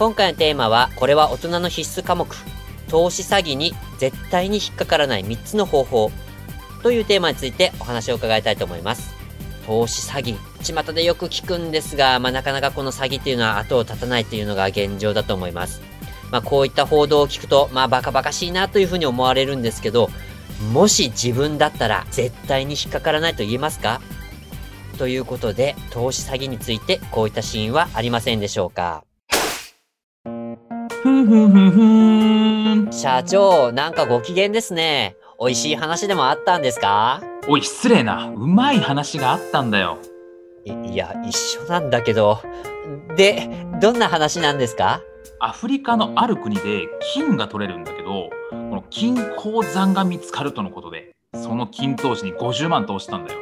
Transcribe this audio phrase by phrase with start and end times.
[0.00, 2.26] 今回のテーマはこれは大人の必須科目。
[2.88, 6.10] 投資詐欺に絶対に引っかからない3つの方法。
[6.82, 9.12] というテーマについてお話を伺いたいと思います。
[9.66, 10.84] 投資詐欺。
[10.84, 15.82] 巷でよく聞くんですが、まあ、なかなかこの詐欺っていうのは後を絶たないっていうのが現状だと思います。
[16.30, 20.08] まあ、こういった報道を聞くと、まあ、バカバカしいなというふうに思われるんですけど、
[20.72, 24.00] もし自分だったら絶対に引っかからないと言えますか？
[24.96, 29.04] ということで、投資詐欺についてこういったシーンはありませんでしょうか？
[31.08, 32.92] んふんふんふん。
[32.92, 35.16] 社長、なんかご機嫌ですね。
[35.40, 37.22] 美味しい話でもあったんですか？
[37.48, 38.28] おい失礼な。
[38.28, 39.98] うまい話があったんだよ。
[40.64, 42.42] いいや、一緒なんだけど。
[43.16, 43.48] で、
[43.80, 45.00] どんな話なんですか？
[45.38, 53.40] アフリカのある国で金が取れるんだけどこの金鉱山が見つかるとのことでその金投資に50万投資したんだよ。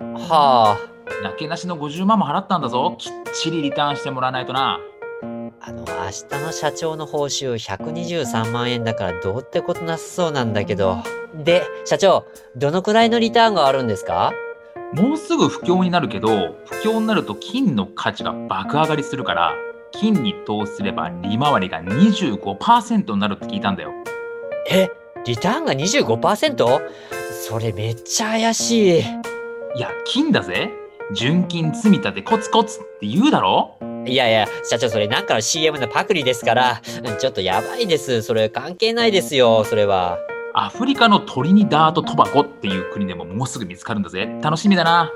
[0.00, 0.76] は
[1.22, 2.96] なけなしの50万も払ったんだぞ。
[2.98, 4.80] きっちりリターンしてもらわないとな
[5.60, 5.84] あ、あの、明
[6.38, 10.98] 日の社長の報酬123万円だからどうってことなさそうなんだけど。
[11.34, 12.26] で、社長、
[12.56, 14.32] どのくらいのリターンがあるんですか？
[14.92, 16.28] もうすぐ不況になるけど
[16.64, 19.52] 不況になると金の価値が爆上がりするから
[19.90, 23.90] 金に投資すれば利回りが25%になるって聞いたんだよ
[24.70, 24.88] え、
[25.24, 26.80] リターンが 25%?
[27.32, 29.00] それめっちゃ怪しい。
[29.00, 30.70] いや金だぜ
[31.12, 33.76] 純金積み立てコツコツって言うだろ？
[34.06, 38.22] いやいや、社長それなんかの CM のパクリですから、うんちょっとやばいです。
[38.22, 40.18] それ関係ないですよ、それは。
[40.54, 45.12] アフリカのトリニダード・トバゴっていう国でももうすぐ見つかるんだぜ楽しみだな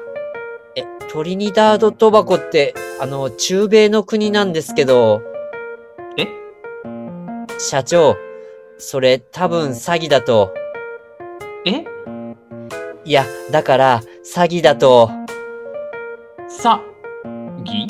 [0.77, 5.22] え、トリニダード・トバコって、あの、中米の国なんですけど、
[6.19, 6.27] え？
[7.59, 8.17] 社長、
[8.78, 10.55] それ多分詐欺だと。
[11.65, 11.84] え？
[13.05, 15.11] いや、だから、詐欺だと。
[16.49, 16.81] さ
[17.65, 17.87] ぎ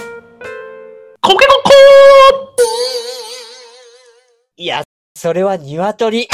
[5.23, 6.29] それは鶏。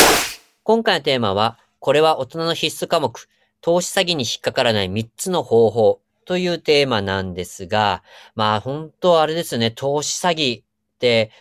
[0.62, 3.28] 今回のテーマは、これは大人の必須科目、
[3.60, 8.04] 投資詐欺に引っかからない3つの方法というテーマなんですが、
[8.36, 10.64] まあ本当あれですよね、投資詐欺っ
[11.00, 11.32] て、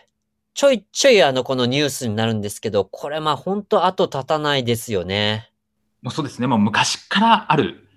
[0.56, 5.52] ちょいちょいあのこのニュースになるんですけど、これまあ本当後立たないですよね。
[6.02, 7.88] もうそうですねもう昔からある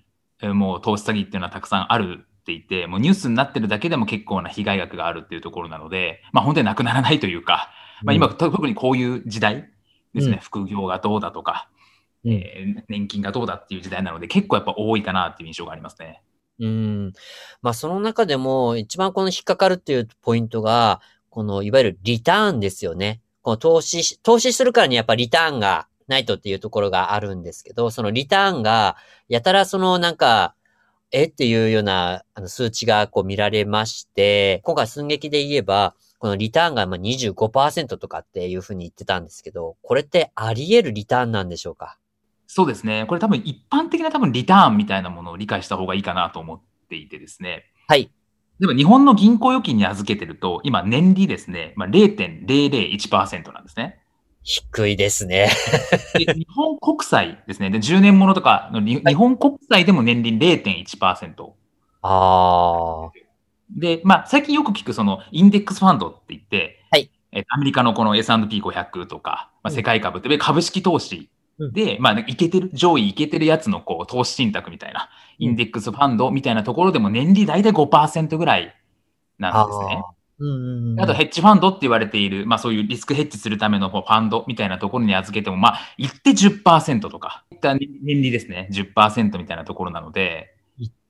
[0.43, 7.71] もう投資詐欺っていうのはたくさんあるっていてもうニュースになってるだけでも結構な被害額があるっていうところなのでまあ本当になくならないというか、
[8.03, 9.69] まあ、今、と特にこういう時代
[10.15, 11.69] ですね、うん副業がどうだとか、
[12.25, 16.23] うんえー年金がどうだっていう時代なので結構やっぱ多いかなっていう印象がありますね。
[16.61, 17.13] うん。
[17.63, 21.01] まあその中でも一番この引っかかるっていうポイントが、
[21.31, 23.21] このいわゆるリターンですよね。
[23.43, 28.97] この投資し、投資するからにやっぱリターンがないとっていうところがあるんですけど、そのリターンが
[29.29, 30.55] やたらそのなんか、
[31.11, 41.99] えっていうようなあの数値がこう見られまして、今回寸劇で言えば、このリターンがまあ25%とかっていうふうに言ってたんですけど、これってあり得るリターンなんでしょうか？
[42.47, 43.05] そうですね。
[43.07, 47.65] これ多分一般的な多分リターンみたいなものを理解した方がいいかなと思っていてですね。
[47.87, 48.11] はい。
[48.59, 54.01] でも日本の銀行預金に預けてると、今年利ですね、まあ、0.001%なんですね。
[54.43, 55.49] 低いですね。
[56.15, 57.71] で日本国債ですね。
[57.71, 61.53] で、10年ものとかのに日本国債でも年利0.1%。
[62.03, 63.11] ああ。
[63.71, 67.11] で、まあ、最近よく聞くそのインデックスファンドって言って、はい。
[67.33, 69.77] えアメリカのこの S&P500 とか、まあ、うん。
[69.77, 71.31] 世界株って株式投資。
[71.73, 78.75] で、まあ、いけてる、上位いけてるやつのこう投資信託みたいな、インデックスファンドみたいなところでも年利大体5%ぐらい
[79.39, 80.03] なんですね。
[80.41, 87.89] うんうんうんあとヘッジファンドって言われている、まあそういうリスクヘッジするためのファンドみたいなところに預けても、まあ言って10%とか、いった年
[88.23, 90.55] 利ですね、10%みたいなところなので、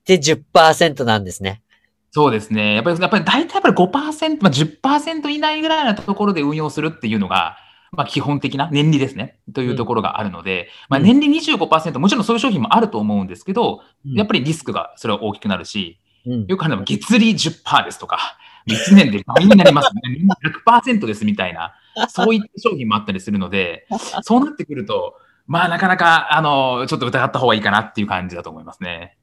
[0.07, 1.61] で10%なんですね。
[2.11, 2.75] そうですね。
[2.75, 7.57] やっぱり、やっぱり大体やっぱり5%、まあ10%以内ぐらいなところで運用するっていうのが、
[7.93, 9.39] まあ基本的な年利ですね。
[9.55, 18.19] というところがあるので、まあうん年利25%、もちろんそういう商品もあると思うんですけど、やっぱぱりリスクがそれは大きくなるし、り、よくあるのは月利10%ですとか、
[18.67, 20.01] 1年で倍になりますね。
[20.19, 21.75] みんな100%ですみたいな、
[22.09, 23.87] そういった商品もあったりするので、
[24.23, 25.17] そうなってくると、
[25.47, 29.17] まあなかなか、あの、ちょっと疑った方がいいかなっていう感じだと思いますね。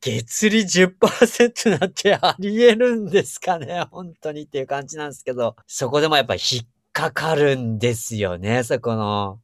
[0.00, 9.40] 月利10%なんてあり得るんですかね 本当にっていう感じなんですけど、そこでもやっぱり引っかかるんですよね、そこの。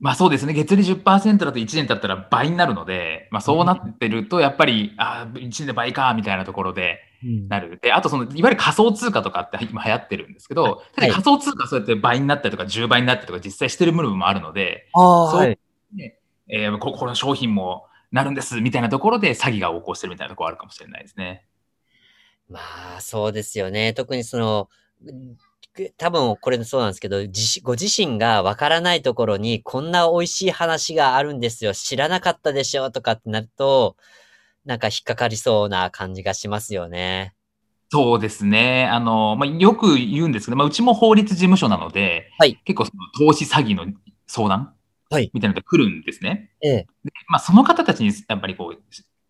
[0.00, 0.52] まあそうですね。
[0.52, 6.98] 月利10%だと1年経ったら倍になるので、まあそうなってると、やっぱり、ああ、1年で倍か、みたいなところで
[7.48, 7.78] なる。
[7.80, 15.58] で、あとその、いわゆる仮想通貨とかって今流行ってるんですけど、はい仮想通貨そうやって倍になったりとか10倍になったりとか実際してる部分もあるので、そうはい。
[15.94, 21.46] ねえーここの商品もなるんですみたいなところで詐欺が横行してるみたいなところあるかもしれないですね。
[22.48, 22.60] ま
[22.96, 23.94] あ、そうですよね。
[23.94, 24.68] 特にその、
[25.96, 31.74] 多分これそうなんですけど、自ご自身がわからないところにこんな美味しい話があるんですよ。
[31.74, 33.96] 知らなかったでしょとかってなると、
[34.64, 37.34] なんか引っかかりそうな感じがしますよね。
[37.90, 38.86] そうですね。
[38.86, 43.86] あの、まあ、よく言うんですけど、まあ、うちも法律事務所なので、はい結構その投資詐欺の
[44.26, 44.74] 相談はい
[45.14, 46.50] みたいなのが来るんですね。
[46.62, 46.86] ええ。
[47.28, 48.82] まあ、その方たちにやっぱりこう、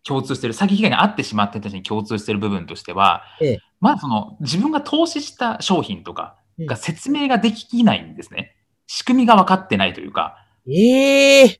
[0.03, 3.59] 共通してる、詐欺被害に遭ってしまった人たちに共通してる部分としては、ええ。
[3.79, 8.55] まずその自分が投資した商品とかが説明ができないんですね。
[8.87, 10.37] 仕組みが分かってないというか、
[10.67, 11.59] ええ。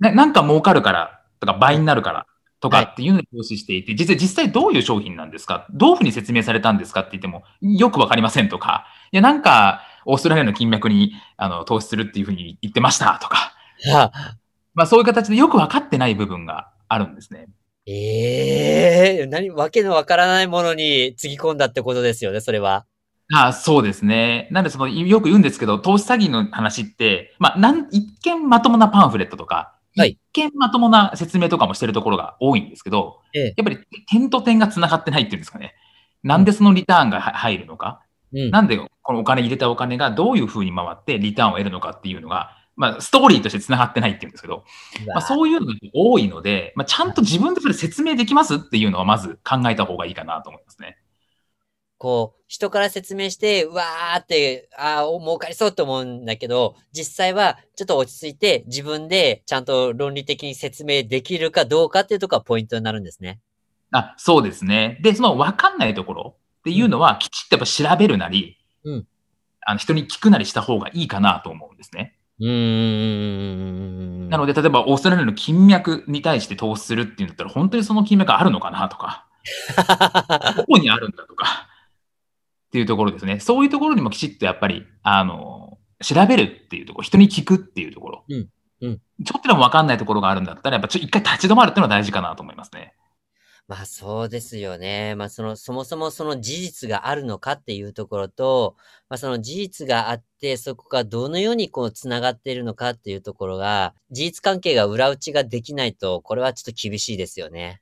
[0.00, 2.26] ななんか儲かるからとか倍になるから
[2.60, 2.84] とはい。
[2.86, 5.66] かっていうのに投資していて、実際実際どういう商品なんですか？
[5.70, 13.52] どういうふうに説明されたんですかって言ってもよくわかりませんとか、いやなんかオーストラリアの金脈にあの投資するっていうふうに言ってましたとか、
[13.84, 14.12] は
[14.74, 17.48] まあそういう形でよくわかってない部分があるんですね。
[17.86, 22.84] ええ何、わけのわからないものにつぎ込んだってことですよね、それは。
[23.32, 24.48] ああそうですね。
[24.50, 33.78] なんでその、よく言うんですけど、投資詐欺の話って、まあ、なん、一見まともなパンフレットとか、はい一見まともな説明とかもしてるところが多いんですけど、ええやっぱり
[34.08, 35.74] 点と点が繋がってないっていうんですかね。
[36.22, 38.00] なんでそのリターンがは入るのか、
[38.32, 38.50] うん。
[38.50, 38.78] なんで
[39.10, 44.62] このお金入れたお金がどういう風に回ってリターンを得るのかっていうのが、まあ、ストーリーとして繋がってないっていうんですけど、
[45.08, 50.96] まあ、そういうのが多いので、まあ、ちゃんと自分でそれ説明できますっていうのはまず考えた方がいいかなと思いますね。
[51.98, 63.40] こう、人から説明して、うわーって、ああ、お儲かりそうって思うんだけど、実際はちょっと落ち着いて自分でちゃんと論理的に説明できるかどうかっていうところがポイントになるんですね。
[63.90, 65.00] あ、そうですね。
[65.02, 69.06] で、その分かんないところっていうのは、きちっとやっぱ調べるなり、うん
[69.62, 72.16] あの人に聞くなりした方がいいかなと思うんですね。
[72.40, 72.48] うー
[74.26, 74.28] ん。
[74.30, 79.26] なので、例えばオーストラリアの金脈に対して投資するっていうんだったら、本当にその金脈あるのかなとか、
[80.56, 81.68] どこにあるんだとか、
[82.68, 83.40] っていうところですね。
[83.40, 88.24] そういうところにもきちっとやっぱり、あの、調べるっていうところ、人に聞くっていうところ。
[88.28, 88.48] うん
[88.82, 92.94] うんちょっとでも分かんないところがあるんだったら、やっぱちょ一回立ち止まるっていうのは大事かなと思いますね。
[93.70, 95.14] まあそうですよね。
[95.14, 98.74] まあその、そもそもその事実があるのかっていうところと、
[99.08, 107.80] まあその事実があって、そこがどのようにこう繋がっているのかっていうところが、事実関係が裏打ちができないと、これはちょっと厳しいですよね。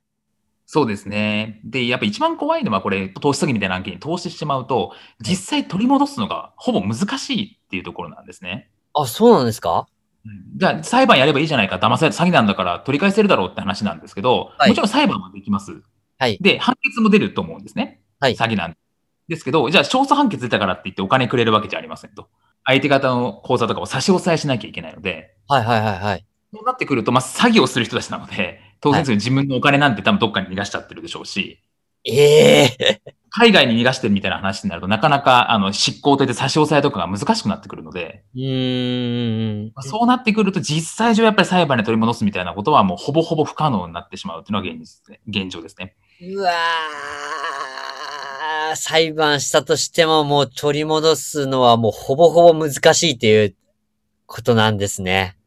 [0.66, 1.62] そうですね。
[1.64, 4.92] で、やっぱ一番怖いのはこれ、投資詐欺みたいな案件に投資してしまうと、
[5.26, 8.68] 実際取り戻すのがほぼ難しいっていうところなんですね。
[8.92, 9.86] あ、そうなんですか？
[10.56, 15.82] じゃあ、裁判やればいいじゃないか、騙された詐欺なんだから取り返せるだろうって話なんですけど、はいもちろん裁判もできます。
[16.18, 16.38] はい。
[16.40, 18.00] で、判決も出ると思うんですね。
[18.20, 18.76] はい詐欺なん
[19.28, 22.28] ですけど、じゃあ、勝訴判決出たからって言ってお金くれるわけじゃありませんと。
[22.64, 26.26] 相手方の口座とかを差し押さえしなきゃいけないので、はいはいはいはい。
[26.52, 31.62] そうなってくると、まあ、詐欺をする人たちなので、当然自分のお金なんて多分どっかに逃がしちゃってるでしょうし、
[32.04, 32.97] ええ
[33.38, 39.72] 海外に逃がしてるみたいな話になると、なかなか、あの、執行といって差し押さえとかが難しくなってくるので、うーん。
[39.74, 45.94] まあそうなってくると、実際上やっぱり裁判で取り戻すみたいなことはもうほぼほぼ不可能になってしまうというのが現実ですね、現状ですね。
[46.20, 53.54] うわー、裁判したとしてももう取り戻すのはもうほぼほぼ難しいっていう
[54.26, 55.37] ことなんですね。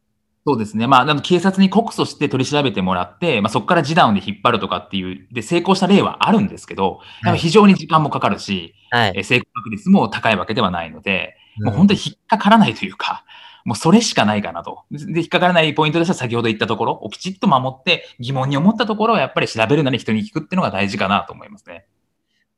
[0.45, 0.87] そうですね。
[0.87, 9.13] まあ、あの警察に告訴して取り調べてもらって、まあ、そこから示談で引っ張るとかっていう、で、成功した例はあるんですけど、やっぱ非常に時間もかかるし、はい。
[9.15, 13.23] え成功確率も高いわけではないので、もう本当当に引っかからないというか、
[13.65, 14.83] もうそれしかないかなと。
[14.91, 21.85] で、引っかからないポイントとしては先ほど言ったところをきちっと守って疑問に思ったところはやっぱり調べるなり人に聞くっていうのが大事かなと思いますね。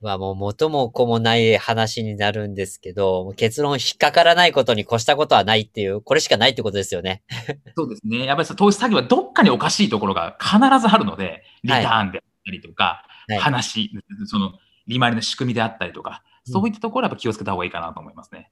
[0.08, 7.24] はもう元も子もない話になるんですけど、結論引っかからないことに越したことはないっていう、これしかないってことですよね。
[7.76, 8.26] そうですね。
[8.26, 13.92] やっぱり投資詐欺はどっかにおかしいところが必ずあるので、リターンであったりとか、はい話、
[14.26, 14.54] その
[14.88, 18.52] 利回りの仕組みであったりとか、うんそういったところはやっぱ気をつけた方がいいかなと思いますね。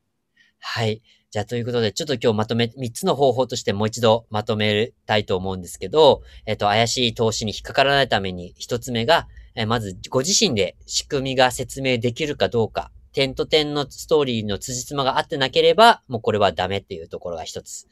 [0.61, 1.01] はい。
[1.31, 17.87] じゃあ、ということで、ちょっと今日まとめ、3つの方法としてもう一度まとめたいと思うんですけど、えっと、怪しい投資に引っかからないために、1つ目が、えまず、ご自身で仕組みが説明できるかどうか、点と点のストーリーの辻褄が合ってなければ、もうこれはダメっていうところが1つ。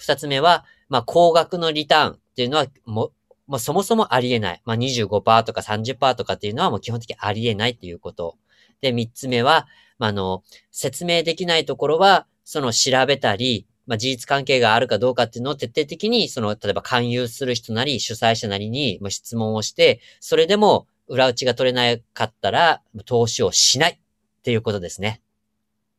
[0.00, 3.12] 2つ目は、まあ、高額のリターンっていうのは、も、
[3.46, 4.62] まあ、そもそもありえない。
[4.64, 8.36] まあ、25%とか30%とかっていうのはもう基本的にありえないっていうこと。
[8.80, 9.66] で、3つ目は、
[9.98, 23.98] まあ、あの、説明できないところは、その調べたり、まあ、事実関係があるかどうかっていうのを徹底的に、その、例えば勧誘する人なり、主催者なりにま質問をして、それでも裏打ちが取れなかったら、投資をしないっ
[24.42, 25.20] ていうことですね。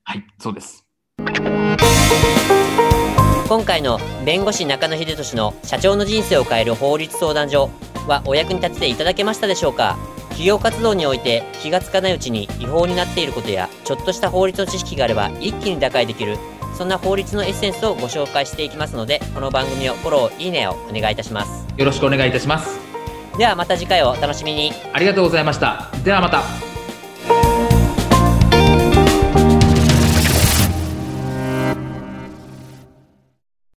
[0.03, 0.85] はい、そうです。
[3.47, 7.69] 今回の弁護士中野秀俊の社長の人生を変える法律相談所
[8.07, 9.97] はお役に立てていただけましたでしょうか？
[10.29, 16.37] 企業活動において気がつかないうちに違法になっていることやちょっとした法律の知識があれば一気に打開できる
[16.75, 22.82] そんな法律のエッセンスをご紹介していきますのでこの番組をフォローいいねをお願いいたしますよろしくお願いいたします。
[23.37, 25.89] ではまた次回をお楽しみにありがとうございました。
[26.03, 26.62] ではまた。